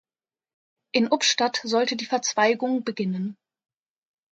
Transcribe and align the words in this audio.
In 0.95 1.11
Ubstadt 1.11 1.61
sollte 1.63 1.95
die 1.95 2.07
Verzweigung 2.07 2.83
beginnen. 2.83 3.37